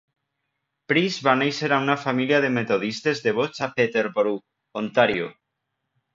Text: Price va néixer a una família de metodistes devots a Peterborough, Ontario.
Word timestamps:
Price 0.91 1.27
va 1.27 1.35
néixer 1.41 1.69
a 1.77 1.79
una 1.87 1.97
família 2.05 2.39
de 2.47 2.49
metodistes 2.57 3.23
devots 3.29 3.63
a 3.67 3.71
Peterborough, 3.77 4.43
Ontario. 4.85 5.31